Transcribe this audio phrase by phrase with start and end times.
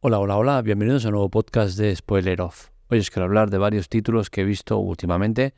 [0.00, 2.68] Hola, hola, hola, bienvenidos a un nuevo podcast de Spoiler Off.
[2.88, 5.54] Hoy os quiero hablar de varios títulos que he visto últimamente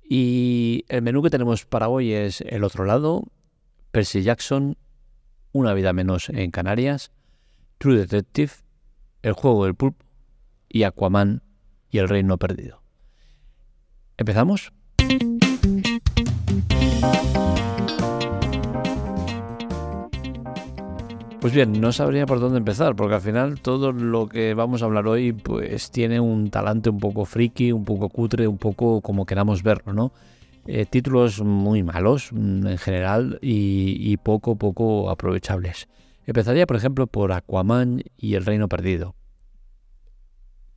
[0.00, 3.24] y el menú que tenemos para hoy es El otro lado,
[3.90, 4.76] Percy Jackson,
[5.50, 7.10] Una vida menos en Canarias,
[7.78, 8.52] True Detective,
[9.22, 10.06] El juego del pulpo
[10.68, 11.42] y Aquaman
[11.90, 12.80] y el reino perdido.
[14.16, 14.72] ¿Empezamos?
[21.44, 24.86] Pues bien, no sabría por dónde empezar, porque al final todo lo que vamos a
[24.86, 29.26] hablar hoy pues tiene un talante un poco friki, un poco cutre, un poco como
[29.26, 30.10] queramos verlo, ¿no?
[30.66, 35.86] Eh, títulos muy malos mm, en general y, poco, poco aprovechables.
[36.26, 39.14] Empezaría, por ejemplo, por Aquaman y El Reino Perdido.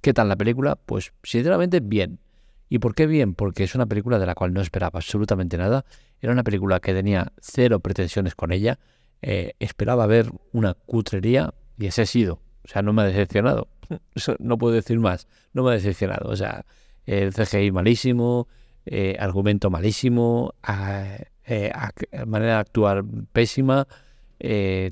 [0.01, 0.75] ¿Qué tal la película?
[0.75, 2.19] Pues sinceramente bien.
[2.67, 3.35] ¿Y por qué bien?
[3.35, 5.85] Porque es una película de la cual no esperaba absolutamente nada.
[6.19, 8.77] Era una película que tenía cero pretensiones con ella
[9.21, 12.39] eh, esperaba ver una cutrería y ese ha sido.
[12.63, 13.67] O sea, no me ha decepcionado.
[14.39, 15.27] no puedo decir más.
[15.53, 16.29] No me ha decepcionado.
[16.29, 16.65] O sea,
[17.05, 18.47] el CGI malísimo,
[18.85, 20.53] eh, argumento malísimo,
[21.47, 21.71] eh,
[22.25, 23.87] manera de actuar pésima.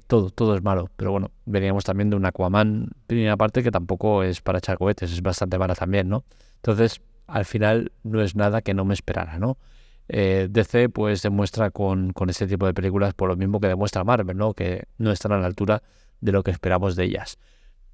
[0.08, 0.90] todo, todo es malo.
[0.96, 5.12] Pero bueno, veníamos también de un Aquaman, primera parte, que tampoco es para echar cohetes,
[5.12, 6.24] es bastante mala también, ¿no?
[6.58, 9.58] Entonces, al final no es nada que no me esperara, ¿no?
[10.08, 14.04] Eh, DC pues demuestra con, con este tipo de películas por lo mismo que demuestra
[14.04, 14.54] Marvel, ¿no?
[14.54, 15.82] que no están a la altura
[16.22, 17.38] de lo que esperamos de ellas.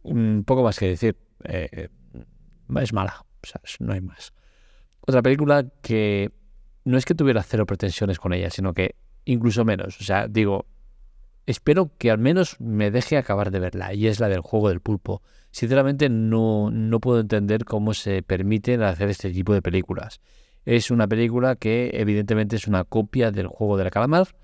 [0.03, 1.90] Un poco más que decir, eh,
[2.80, 3.26] es mala,
[3.80, 4.34] no hay más.
[5.02, 6.31] Otra película que
[6.84, 10.00] no es que tuviera cero pretensiones con ella, sino que incluso menos.
[10.00, 10.66] O sea, digo,
[11.46, 14.80] espero que al menos me deje acabar de verla, y es la del juego del
[14.80, 15.22] pulpo.
[15.52, 20.22] Sinceramente no, no puedo entender cómo se permiten hacer este tipo de películas.
[20.66, 24.36] Es una película que evidentemente es una copia del juego de la calamar,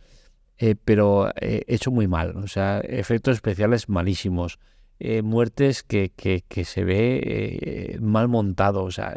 [0.58, 2.36] eh, pero eh, hecho muy mal.
[2.38, 4.60] O sea, efectos especiales malísimos.
[5.00, 8.84] Eh, muertes que, que, se ve mal montado.
[8.84, 9.16] O sea,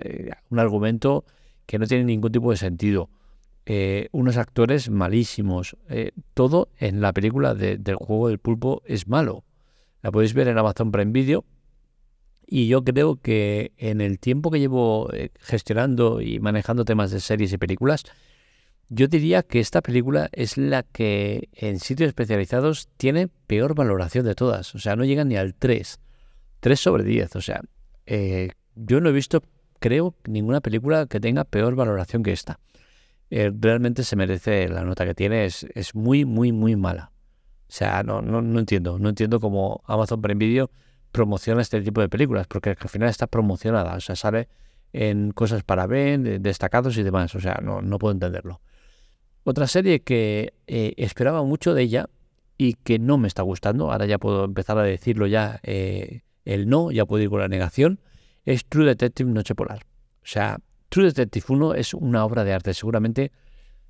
[0.50, 1.24] un argumento
[1.64, 3.08] que no tiene ningún tipo de sentido.
[4.12, 5.76] unos actores malísimos.
[6.34, 9.44] todo en la película del juego del pulpo es malo.
[10.02, 11.44] La podéis ver en Amazon Prime Video
[12.52, 17.20] y yo creo que en el tiempo que llevo eh, gestionando y manejando temas de
[17.20, 18.02] series y películas,
[18.88, 24.34] yo diría que esta película es la que en sitios especializados tiene peor valoración de
[24.34, 24.74] todas.
[24.74, 26.00] O sea, no llega ni al 3.
[26.58, 27.36] 3 sobre 10.
[27.36, 27.60] O sea,
[28.06, 29.44] eh, yo no he visto,
[29.78, 32.58] creo, ninguna película que tenga peor valoración que esta.
[33.30, 35.44] Eh, realmente se merece la nota que tiene.
[35.44, 37.12] Es, es muy, muy, muy mala.
[37.68, 38.98] O sea, no, no, no entiendo.
[38.98, 40.68] No entiendo cómo Amazon Prime Video
[41.12, 44.48] promociona este tipo de películas, porque al final está promocionada, o sea, sale
[44.92, 48.60] en cosas para ver, destacados y demás, o sea, no, no puedo entenderlo.
[49.44, 52.10] Otra serie que eh, esperaba mucho de ella
[52.58, 56.68] y que no me está gustando, ahora ya puedo empezar a decirlo ya eh, el
[56.68, 58.00] no, ya puedo ir con la negación,
[58.44, 59.86] es True Detective Noche Polar.
[60.22, 63.32] O sea, True Detective 1 es una obra de arte, seguramente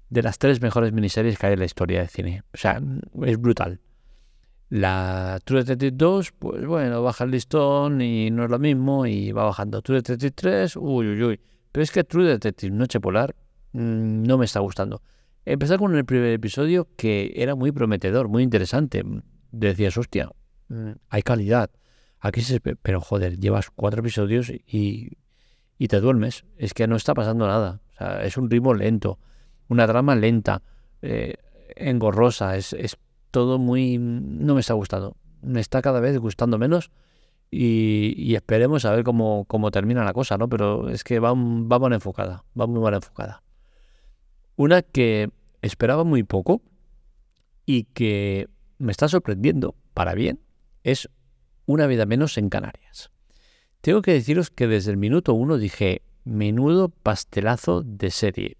[0.09, 2.43] de las tres mejores miniseries que hay en la historia del cine.
[2.53, 2.81] O sea,
[3.23, 3.81] es brutal.
[4.71, 9.33] La True Detective 2, pues bueno, baja el listón y no es lo mismo y
[9.33, 9.83] va bajando.
[9.83, 11.41] True Detective 3, uy, uy, uy.
[11.73, 13.35] Pero es que True Detective Noche Polar
[13.73, 15.03] mm, no me está gustando.
[15.45, 19.03] Empezar con el primer episodio que era muy prometedor, muy interesante.
[19.51, 20.31] Decías, hostia,
[20.69, 21.71] mm, hay calidad.
[22.21, 22.61] Aquí se...
[22.61, 25.19] Pero joder, llevas cuatro episodios y,
[25.79, 26.45] y te duermes.
[26.57, 27.81] Es que no está pasando nada.
[27.95, 29.19] O sea, es un ritmo lento,
[29.67, 30.63] una trama lenta,
[31.03, 31.35] eh,
[31.75, 32.97] engorrosa, es, es
[33.31, 33.99] todo muy...
[33.99, 35.17] no me está gustando.
[35.43, 36.91] Me está cada vez gustando menos
[37.51, 40.49] y, esperemos a ver cómo, cómo, termina la cosa, ¿no?
[40.49, 43.43] Pero es que va, va mal enfocada, va muy mal enfocada.
[44.57, 45.31] Una que
[45.63, 46.63] esperaba muy poco
[47.67, 48.49] y que
[48.79, 50.41] me está sorprendiendo para bien
[50.85, 51.09] es
[51.67, 53.11] Una vida menos en Canarias.
[53.81, 58.57] Tengo que deciros que desde el minuto uno dije, menudo pastelazo de serie.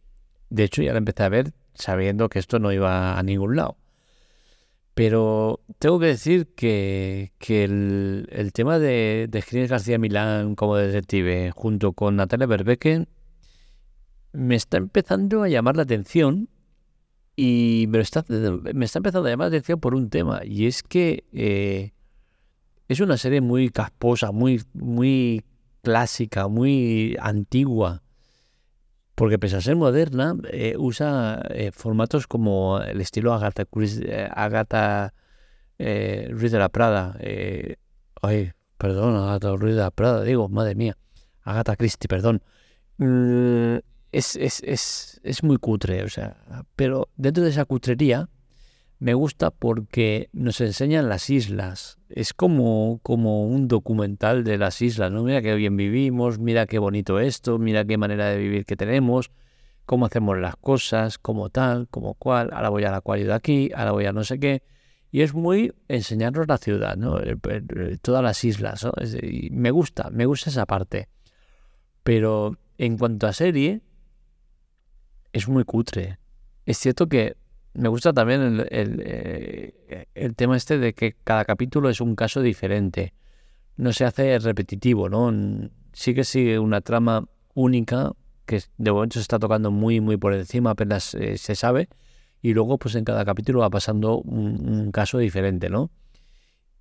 [0.49, 3.77] De hecho, ya la empecé a ver sabiendo que esto no iba a ningún lado.
[5.01, 12.17] Pero tengo que decir que, el, tema de, de García Milán como detective junto con
[12.17, 13.09] Natalia Berbeque
[14.35, 16.51] me está empezando a llamar la atención
[17.35, 20.83] y me, está, me está empezando a llamar la atención por un tema y es
[20.83, 21.93] que eh,
[22.87, 25.47] es una serie muy casposa, muy, muy
[25.81, 28.03] clásica, muy antigua
[29.21, 35.13] porque pese a ser moderna, eh, usa eh, formatos como el estilo Agatha, eh, Agatha
[35.79, 37.19] Ruiz de la Prada.
[38.23, 40.97] ay, perdón, Agatha Ruiz de la Prada, digo, madre mía.
[41.43, 42.41] Agatha Christie, perdón.
[42.97, 43.81] Mm,
[44.11, 46.39] es, es, es, es, muy cutre, o sea,
[46.75, 48.31] pero dentro de esa cutrería
[49.01, 51.99] Me gusta porque nos enseñan las islas.
[52.11, 55.23] Es como, como un documental de las islas, ¿no?
[55.23, 59.31] Mira qué bien vivimos, mira qué bonito esto, mira qué manera de vivir que tenemos,
[59.87, 63.93] cómo hacemos las cosas, como tal, como cual, ahora voy al acuario de aquí, ahora
[63.93, 64.63] voy a no sé qué.
[65.11, 67.19] Y es muy enseñarnos la ciudad, ¿no?
[68.03, 68.93] Todas las islas, ¿no?
[69.51, 71.09] me gusta, me gusta esa parte.
[72.03, 73.81] Pero en cuanto a serie,
[75.33, 76.19] es muy cutre.
[76.67, 77.39] Es cierto que
[77.75, 82.43] me gusta también el, eh, el, tema este de que cada capítulo es un caso
[82.43, 83.15] diferente.
[83.77, 85.71] No se hace repetitivo, ¿no?
[85.93, 88.13] Sí que sigue una trama única
[88.45, 91.89] que de momento se está tocando muy, muy por encima, apenas eh, se sabe.
[92.43, 95.91] Y luego, pues en cada capítulo va pasando un, caso diferente, ¿no?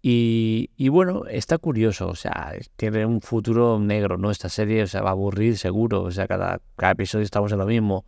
[0.01, 4.31] Y, y, bueno, está curioso, o sea, tiene un futuro negro, ¿no?
[4.31, 7.59] Esta serie, o sea, va a aburrir seguro, o sea, cada, cada episodio estamos en
[7.59, 8.06] lo mismo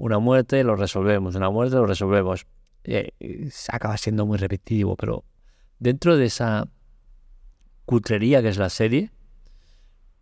[0.00, 2.46] una muerte, lo resolvemos, una muerte, lo resolvemos.
[2.84, 3.10] Eh,
[3.68, 5.24] acaba siendo muy repetitivo, pero
[5.78, 6.68] dentro de esa
[7.84, 9.10] cutrería que es la serie,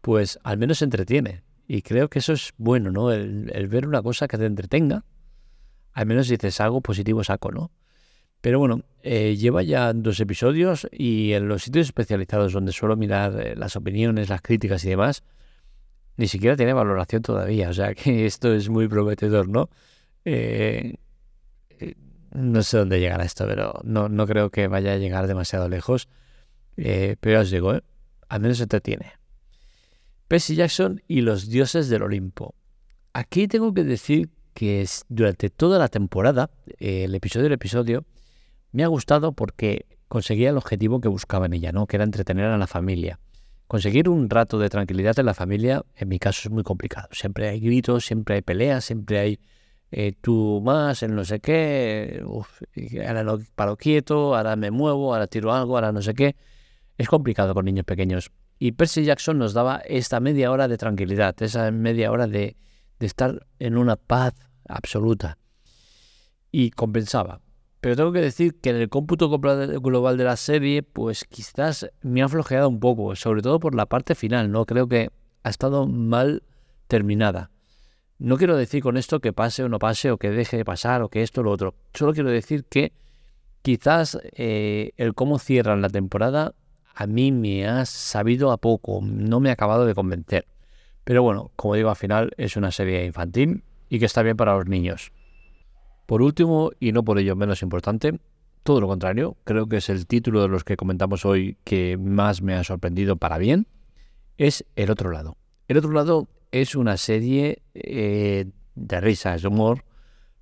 [0.00, 1.44] pues al menos se entretiene.
[1.68, 3.12] Y creo que eso es bueno, ¿no?
[3.12, 5.04] El, ver una cosa que te entretenga,
[5.92, 7.70] al menos dices algo positivo saco, ¿no?
[8.40, 13.40] Pero bueno, eh, lleva ya dos episodios y en los sitios especializados donde suelo mirar
[13.40, 15.22] eh, las opiniones, las críticas y demás,
[16.18, 17.70] ni siquiera tiene valoración todavía.
[17.70, 19.70] O sea que esto es muy prometedor, ¿no?
[20.26, 20.96] Eh,
[21.78, 21.94] eh,
[22.32, 26.08] no sé dónde llegará esto, pero no, no creo que vaya a llegar demasiado lejos.
[26.76, 27.72] Eh, pero os digo,
[28.28, 29.12] al menos se entretiene.
[30.26, 32.54] Percy Jackson y los dioses del Olimpo.
[33.14, 38.04] Aquí tengo que decir que durante toda la temporada, el episodio del episodio,
[38.72, 41.86] me ha gustado porque conseguía el objetivo que buscaba en ella, ¿no?
[41.86, 43.18] Que era entretener a la familia.
[43.68, 47.08] Conseguir un rato de tranquilidad en la familia, en mi caso, es muy complicado.
[47.12, 49.40] Siempre hay gritos, siempre hay peleas, siempre hay
[49.90, 52.24] eh, tú más, el no sé qué,
[53.06, 56.34] ahora no paro quieto, ahora me muevo, ahora tiro algo, ahora no sé qué.
[56.96, 58.30] Es complicado con niños pequeños.
[58.58, 62.56] Y Percy Jackson nos daba esta media hora de tranquilidad, esa media hora de,
[62.98, 64.32] de estar en una paz
[64.66, 65.36] absoluta.
[66.50, 67.42] Y compensaba.
[67.80, 72.22] Pero tengo que decir que en el cómputo global de la serie, pues quizás me
[72.22, 74.66] ha flojeado un poco, sobre todo por la parte final, ¿no?
[74.66, 75.10] Creo que
[75.44, 76.42] ha estado mal
[76.88, 77.50] terminada.
[78.18, 81.02] No quiero decir con esto que pase o no pase, o que deje de pasar,
[81.02, 81.74] o que esto o lo otro.
[81.94, 82.92] Solo quiero decir que
[83.62, 86.54] quizás eh, el cómo cierran la temporada
[86.96, 90.48] a mí me ha sabido a poco, no me ha acabado de convencer.
[91.04, 94.56] Pero bueno, como digo, al final es una serie infantil y que está bien para
[94.56, 95.12] los niños.
[96.08, 98.18] Por último, y no por ello menos importante,
[98.62, 102.40] todo lo contrario, creo que es el título de los que comentamos hoy que más
[102.40, 103.66] me ha sorprendido para bien,
[104.38, 105.36] es El otro lado.
[105.68, 109.84] El otro lado es una serie eh, de risas, de humor,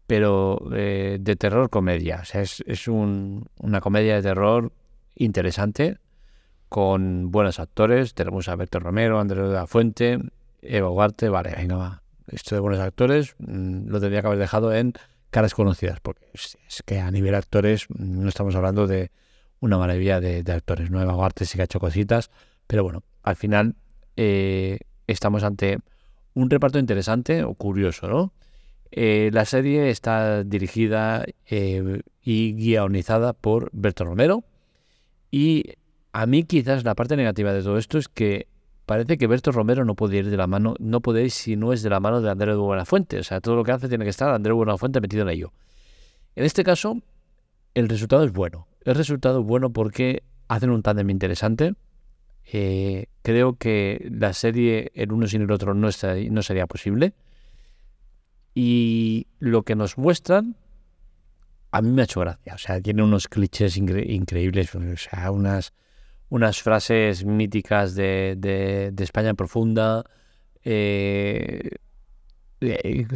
[0.06, 2.24] pero eh, de terror comedia.
[2.24, 4.70] Sea, es, una comedia de terror
[5.16, 5.98] interesante,
[6.68, 8.14] con buenos actores.
[8.14, 10.20] Tenemos a Berto Romero, Andrés de la Fuente,
[10.62, 12.02] Eva Ugarte, vale, venga va.
[12.28, 14.92] Esto de buenos actores mm, lo tendría que haber dejado en
[15.30, 19.10] caras conocidas, porque es, que a nivel actores no estamos hablando de
[19.60, 20.90] una maravilla de, actores.
[20.90, 22.30] Nueva Guarte sí que ha hecho cositas,
[22.66, 23.74] pero bueno, al final
[24.16, 25.78] eh, estamos ante
[26.34, 28.32] un reparto interesante o curioso, ¿no?
[28.90, 34.44] Eh, la serie está dirigida eh, y guionizada por Berto Romero
[35.30, 35.74] y
[36.12, 38.46] a mí quizás la parte negativa de todo esto es que
[38.86, 41.82] parece que Berto Romero no puede ir de la mano, no ir si no es
[41.82, 43.18] de la mano de Andrés Buenafuente.
[43.18, 45.52] O sea, todo lo que hace tiene que estar Andrés Buenafuente metido en ello.
[46.36, 47.02] En este caso,
[47.74, 48.68] el resultado es bueno.
[48.84, 51.74] El resultado es bueno porque hacen un tándem interesante.
[52.52, 57.12] Eh, creo que la serie el uno sin el otro no, está, sería posible.
[58.54, 60.56] Y lo que nos muestran,
[61.72, 62.54] a mí me ha hecho gracia.
[62.54, 65.74] O sea, tiene unos clichés increíbles, o sea, unas
[66.28, 70.04] unas frases míticas de, de, España profunda,
[70.64, 71.70] eh,
[72.60, 73.06] eh,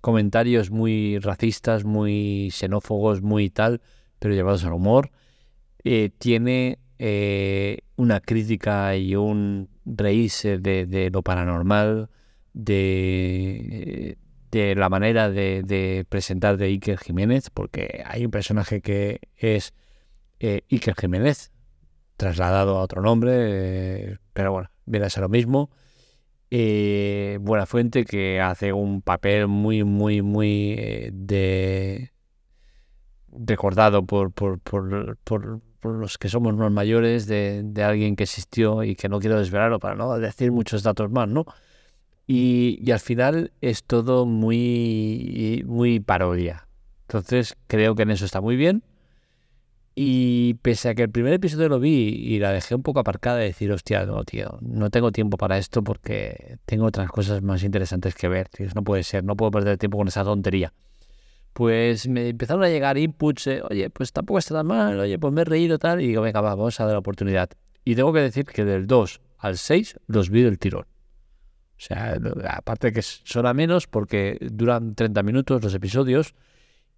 [0.00, 3.82] comentarios muy racistas, muy xenófobos, muy tal,
[4.18, 5.10] pero llevados al humor.
[5.84, 6.78] Eh, tiene
[7.96, 12.08] una crítica y un reírse de, lo paranormal,
[12.54, 14.16] de,
[14.50, 19.74] de la manera de, presentar de Iker Jiménez, porque hay un personaje que es
[20.40, 21.52] Iker Jiménez,
[22.16, 25.70] trasladado a otro nombre, eh, pero bueno, viene a ser lo mismo.
[26.50, 32.12] Eh, Buena Fuente que hace un papel muy, muy, muy eh, de
[33.32, 38.82] recordado por, por, por, por, los que somos más mayores de, de, alguien que existió
[38.82, 41.44] y que no quiero desvelarlo para no decir muchos datos más, ¿no?
[42.26, 46.66] Y, y al final es todo muy, muy parodia.
[47.02, 48.82] Entonces creo que en eso está muy bien
[49.98, 53.38] Y pese a que el primer episodio lo vi y la dejé un poco aparcada,
[53.38, 57.62] de decir, hostia, no, tío, no tengo tiempo para esto porque tengo otras cosas más
[57.62, 58.50] interesantes que ver.
[58.50, 60.74] Tío, no puede ser, no puedo perder tiempo con esa tontería.
[61.54, 65.40] Pues me empezaron a llegar inputs, oye, pues tampoco está tan mal, oye, pues me
[65.40, 67.48] he reído tal, y digo, venga, va, vamos a dar la oportunidad.
[67.82, 70.84] Y tengo que decir que del 2 al 6 los vi del tirón.
[70.84, 72.18] O sea,
[72.50, 76.34] aparte que son a menos porque duran 30 minutos los episodios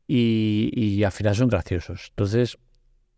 [0.09, 2.09] y, y al final son graciosos.
[2.11, 2.59] Entonces,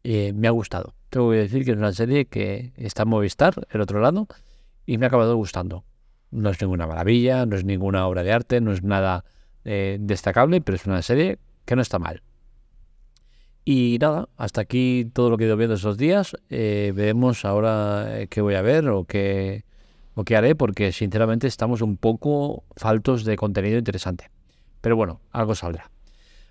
[0.04, 0.94] eh, me ha gustado.
[1.10, 4.28] Tengo que decir que es una serie que está en Movistar, el otro lado,
[4.86, 5.84] y me ha acabado gustando.
[6.30, 9.24] No es ninguna maravilla, no es ninguna obra de arte, no es nada
[9.64, 12.22] eh, destacable, pero es una serie que no está mal.
[13.64, 16.36] Y nada, hasta aquí todo lo que he ido viendo esos días.
[16.48, 19.64] Eh, veremos ahora qué voy a ver o qué,
[20.14, 24.30] o qué haré, porque sinceramente estamos un poco faltos de contenido interesante.
[24.80, 25.90] Pero bueno, algo saldrá.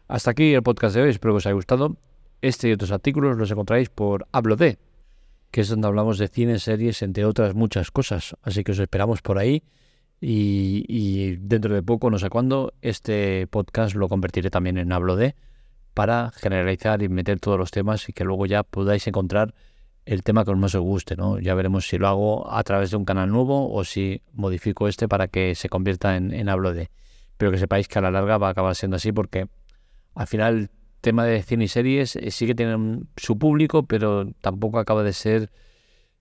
[0.07, 1.97] Hasta aquí el podcast de hoy, espero que os haya gustado.
[2.41, 4.77] Este y otros artículos los encontráis por Hablo de,
[5.51, 8.35] que es donde hablamos de cine, series, entre otras muchas cosas.
[8.43, 9.63] Así que os esperamos por ahí.
[10.21, 15.35] Y, dentro de poco, no sé cuándo, este podcast lo convertiré también en Hablo de
[15.93, 19.53] para generalizar y meter todos los temas y que luego ya podáis encontrar
[20.05, 21.39] el tema que más os guste, ¿no?
[21.39, 25.07] Ya veremos si lo hago a través de un canal nuevo o si modifico este
[25.07, 26.89] para que se convierta en, en Hablo de.
[27.37, 29.47] Pero que sepáis que a la larga va a acabar siendo así porque
[30.15, 30.69] al final
[31.01, 35.13] tema de cine y series eh, sí que tienen su público, pero tampoco acaba de
[35.13, 35.51] ser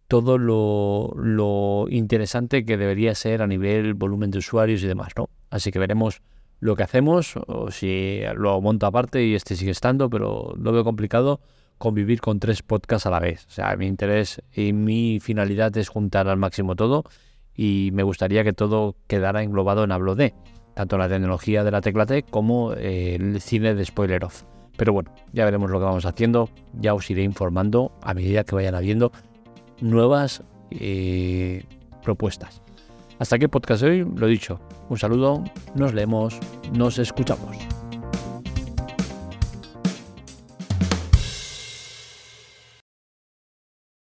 [0.08, 5.28] todo lo, interesante que debería ser a nivel volumen de usuarios y demás, ¿no?
[5.50, 6.22] Así que veremos
[6.60, 10.82] lo que hacemos, o si lo monto aparte y este sigue estando, pero lo veo
[10.82, 11.40] complicado
[11.76, 13.46] convivir con tres podcasts a la vez.
[13.46, 17.04] O sea, mi interés y mi finalidad es juntar al máximo todo
[17.54, 20.34] y me gustaría que todo quedara englobado en Hablo de,
[20.74, 24.42] tanto la tecnología de la tecla T como el cine de spoiler off.
[24.78, 26.48] Pero bueno, ya veremos lo que vamos haciendo,
[26.80, 29.10] ya os iré informando a medida que vayan habiendo
[29.80, 31.64] nuevas eh,
[32.04, 32.62] propuestas.
[33.18, 35.42] Hasta aquí el podcast de hoy, lo dicho, un saludo,
[35.74, 36.38] nos leemos,
[36.72, 37.77] nos escuchamos.